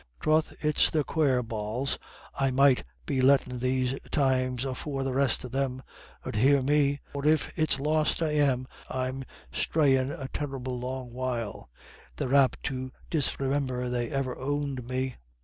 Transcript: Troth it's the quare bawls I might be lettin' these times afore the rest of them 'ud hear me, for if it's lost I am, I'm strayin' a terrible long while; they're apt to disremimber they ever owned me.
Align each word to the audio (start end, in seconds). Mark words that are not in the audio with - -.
Troth 0.19 0.51
it's 0.65 0.89
the 0.89 1.03
quare 1.03 1.43
bawls 1.43 1.99
I 2.33 2.49
might 2.49 2.83
be 3.05 3.21
lettin' 3.21 3.59
these 3.59 3.93
times 4.09 4.65
afore 4.65 5.03
the 5.03 5.13
rest 5.13 5.43
of 5.43 5.51
them 5.51 5.83
'ud 6.25 6.35
hear 6.37 6.63
me, 6.63 7.01
for 7.13 7.23
if 7.23 7.51
it's 7.55 7.79
lost 7.79 8.23
I 8.23 8.31
am, 8.31 8.67
I'm 8.89 9.23
strayin' 9.51 10.11
a 10.11 10.27
terrible 10.29 10.79
long 10.79 11.13
while; 11.13 11.69
they're 12.15 12.33
apt 12.33 12.63
to 12.63 12.91
disremimber 13.11 13.89
they 13.91 14.09
ever 14.09 14.35
owned 14.39 14.85
me. 14.89 15.17